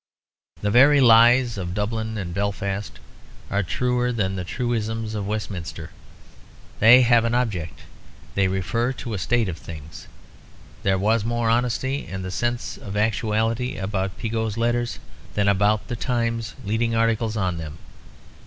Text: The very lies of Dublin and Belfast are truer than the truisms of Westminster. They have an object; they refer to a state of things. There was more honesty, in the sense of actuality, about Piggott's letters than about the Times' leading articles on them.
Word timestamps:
The 0.61 0.71
very 0.71 0.99
lies 0.99 1.59
of 1.59 1.75
Dublin 1.75 2.17
and 2.17 2.33
Belfast 2.33 2.97
are 3.51 3.61
truer 3.61 4.11
than 4.11 4.35
the 4.35 4.43
truisms 4.43 5.13
of 5.13 5.27
Westminster. 5.27 5.91
They 6.79 7.03
have 7.03 7.23
an 7.23 7.35
object; 7.35 7.81
they 8.33 8.47
refer 8.47 8.93
to 8.93 9.13
a 9.13 9.19
state 9.19 9.47
of 9.47 9.59
things. 9.59 10.07
There 10.81 10.97
was 10.97 11.23
more 11.23 11.51
honesty, 11.51 12.07
in 12.07 12.23
the 12.23 12.31
sense 12.31 12.77
of 12.77 12.97
actuality, 12.97 13.77
about 13.77 14.17
Piggott's 14.17 14.57
letters 14.57 14.97
than 15.35 15.47
about 15.47 15.87
the 15.87 15.95
Times' 15.95 16.55
leading 16.65 16.95
articles 16.95 17.37
on 17.37 17.59
them. 17.59 17.77